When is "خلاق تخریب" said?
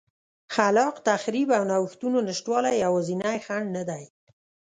0.55-1.47